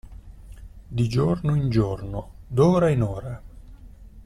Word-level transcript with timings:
Di 0.87 1.07
giorno 1.07 1.53
in 1.53 1.69
giorno, 1.69 2.31
d'ora 2.47 2.89
in 2.89 3.03
ora. 3.03 3.41